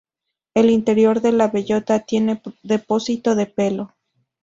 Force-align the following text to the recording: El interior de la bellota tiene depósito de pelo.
El 0.55 0.71
interior 0.71 1.21
de 1.21 1.31
la 1.31 1.47
bellota 1.49 1.99
tiene 1.99 2.41
depósito 2.63 3.35
de 3.35 3.45
pelo. 3.45 3.93